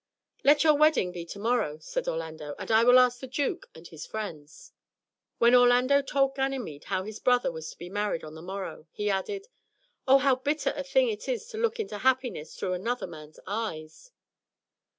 [0.43, 3.87] "Let your wedding be to morrow," said Orlando, "and I will ask the duke and
[3.87, 4.71] his friends."
[5.37, 9.11] When Orlando told Ganymede how his brother was to be married on the morrow, he
[9.11, 9.45] added:
[10.07, 14.09] "Oh, how bitter a thing it is to look into happiness through another man's eyes."